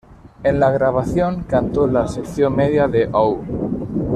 En 0.43 0.59
la 0.59 0.71
grabación, 0.71 1.43
cantó 1.43 1.85
la 1.85 2.07
sección 2.07 2.55
media 2.55 2.87
de 2.87 3.05
How? 3.05 3.45